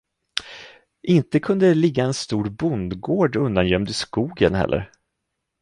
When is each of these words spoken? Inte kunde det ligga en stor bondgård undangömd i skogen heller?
Inte 1.03 1.39
kunde 1.39 1.67
det 1.69 1.73
ligga 1.75 2.03
en 2.05 2.13
stor 2.13 2.49
bondgård 2.49 3.35
undangömd 3.35 3.89
i 3.89 3.93
skogen 3.93 4.55
heller? 4.55 4.91